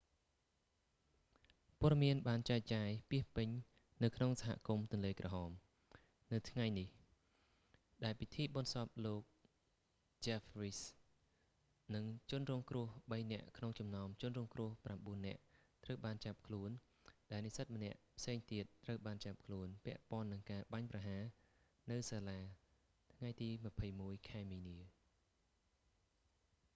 [1.79, 3.49] ព័ត៌មានបានចែកចាយពាសពេញ
[4.03, 5.51] នៅក្នុងសហគមន៍ទន្លេក្រហម
[6.31, 6.87] red lak នៅថ្ងៃនេះ
[8.03, 9.21] ដែលពិធីបុណ្យសពលោក
[10.27, 15.41] ចេហ្វ វីស៍ jeff weise និងជនរងគ្រោះបីនាក់ក្នុងចំណោមជនរងគ្រោះប្រាំបួននាក់
[15.83, 16.69] ត្រូវបានចាប់ខ្លួន
[17.31, 21.21] ដែលនិស្សិតម្នាក់ផ្សេងទៀត ត្រូវបានចាប់ខ្លួនពាក់ព័ន្ធនឹងការបាញ់ប្រហារ
[21.91, 22.39] នៅសាលា
[23.13, 23.49] ថ្ងៃទី
[23.89, 24.77] 21 ខែមីនា